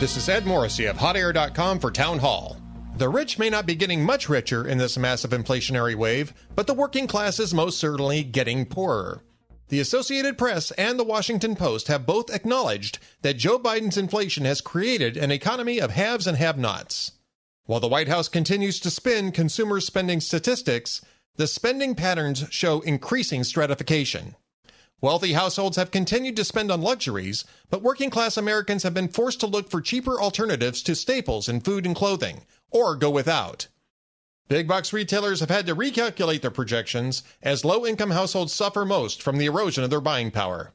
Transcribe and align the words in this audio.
This 0.00 0.16
is 0.16 0.30
Ed 0.30 0.46
Morrissey 0.46 0.86
of 0.86 0.96
HotAir.com 0.96 1.78
for 1.78 1.90
Town 1.90 2.20
Hall. 2.20 2.56
The 2.96 3.10
rich 3.10 3.38
may 3.38 3.50
not 3.50 3.66
be 3.66 3.74
getting 3.74 4.02
much 4.02 4.30
richer 4.30 4.66
in 4.66 4.78
this 4.78 4.96
massive 4.96 5.32
inflationary 5.32 5.94
wave, 5.94 6.32
but 6.56 6.66
the 6.66 6.72
working 6.72 7.06
class 7.06 7.38
is 7.38 7.52
most 7.52 7.78
certainly 7.78 8.22
getting 8.22 8.64
poorer. 8.64 9.22
The 9.68 9.78
Associated 9.78 10.38
Press 10.38 10.70
and 10.70 10.98
the 10.98 11.04
Washington 11.04 11.54
Post 11.54 11.88
have 11.88 12.06
both 12.06 12.34
acknowledged 12.34 12.98
that 13.20 13.36
Joe 13.36 13.58
Biden's 13.58 13.98
inflation 13.98 14.46
has 14.46 14.62
created 14.62 15.18
an 15.18 15.30
economy 15.30 15.78
of 15.78 15.90
haves 15.90 16.26
and 16.26 16.38
have 16.38 16.56
nots. 16.56 17.12
While 17.66 17.80
the 17.80 17.86
White 17.86 18.08
House 18.08 18.30
continues 18.30 18.80
to 18.80 18.90
spin 18.90 19.32
consumer 19.32 19.80
spending 19.80 20.20
statistics, 20.20 21.02
the 21.36 21.46
spending 21.46 21.94
patterns 21.94 22.46
show 22.48 22.80
increasing 22.80 23.44
stratification. 23.44 24.34
Wealthy 25.02 25.32
households 25.32 25.78
have 25.78 25.90
continued 25.90 26.36
to 26.36 26.44
spend 26.44 26.70
on 26.70 26.82
luxuries, 26.82 27.44
but 27.70 27.82
working 27.82 28.10
class 28.10 28.36
Americans 28.36 28.82
have 28.82 28.92
been 28.92 29.08
forced 29.08 29.40
to 29.40 29.46
look 29.46 29.70
for 29.70 29.80
cheaper 29.80 30.20
alternatives 30.20 30.82
to 30.82 30.94
staples 30.94 31.48
in 31.48 31.60
food 31.60 31.86
and 31.86 31.96
clothing, 31.96 32.42
or 32.70 32.96
go 32.96 33.08
without. 33.08 33.68
Big 34.48 34.68
box 34.68 34.92
retailers 34.92 35.40
have 35.40 35.48
had 35.48 35.66
to 35.66 35.76
recalculate 35.76 36.42
their 36.42 36.50
projections 36.50 37.22
as 37.42 37.64
low 37.64 37.86
income 37.86 38.10
households 38.10 38.52
suffer 38.52 38.84
most 38.84 39.22
from 39.22 39.38
the 39.38 39.46
erosion 39.46 39.84
of 39.84 39.90
their 39.90 40.00
buying 40.00 40.30
power. 40.30 40.72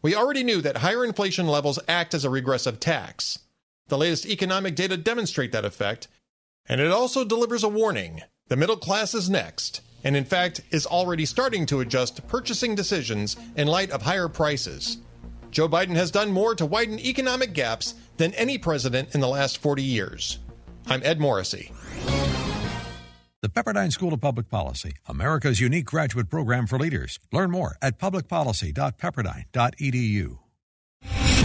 We 0.00 0.14
already 0.14 0.42
knew 0.42 0.62
that 0.62 0.78
higher 0.78 1.04
inflation 1.04 1.46
levels 1.46 1.78
act 1.86 2.14
as 2.14 2.24
a 2.24 2.30
regressive 2.30 2.80
tax. 2.80 3.40
The 3.88 3.98
latest 3.98 4.24
economic 4.24 4.74
data 4.74 4.96
demonstrate 4.96 5.52
that 5.52 5.66
effect, 5.66 6.08
and 6.66 6.80
it 6.80 6.90
also 6.90 7.24
delivers 7.24 7.64
a 7.64 7.68
warning 7.68 8.22
the 8.48 8.56
middle 8.56 8.76
class 8.76 9.14
is 9.14 9.28
next, 9.28 9.82
and 10.04 10.16
in 10.16 10.24
fact 10.24 10.62
is 10.70 10.86
already 10.86 11.26
starting 11.26 11.66
to 11.66 11.80
adjust 11.80 12.26
purchasing 12.28 12.74
decisions 12.74 13.36
in 13.56 13.66
light 13.66 13.90
of 13.90 14.02
higher 14.02 14.28
prices. 14.28 14.98
Joe 15.50 15.68
Biden 15.68 15.96
has 15.96 16.10
done 16.10 16.32
more 16.32 16.54
to 16.54 16.66
widen 16.66 16.98
economic 16.98 17.52
gaps 17.52 17.94
than 18.16 18.32
any 18.34 18.58
president 18.58 19.14
in 19.14 19.20
the 19.20 19.28
last 19.28 19.58
40 19.58 19.82
years. 19.82 20.38
I'm 20.86 21.02
Ed 21.04 21.20
Morrissey. 21.20 21.72
The 23.42 23.48
Pepperdine 23.48 23.90
School 23.90 24.12
of 24.12 24.20
Public 24.20 24.50
Policy, 24.50 24.92
America's 25.06 25.60
unique 25.60 25.86
graduate 25.86 26.28
program 26.28 26.66
for 26.66 26.78
leaders. 26.78 27.18
Learn 27.32 27.50
more 27.50 27.78
at 27.80 27.98
publicpolicy.pepperdine.edu. 27.98 30.39